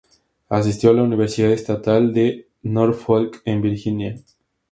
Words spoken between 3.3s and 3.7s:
en